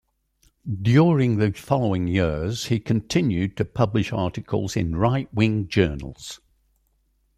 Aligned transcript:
During 0.81 1.37
the 1.37 1.51
following 1.51 2.07
years, 2.07 2.65
he 2.65 2.79
continued 2.79 3.55
to 3.57 3.63
publish 3.65 4.11
articles 4.11 4.75
in 4.75 4.95
right-wing 4.95 5.67
journals. 5.67 6.39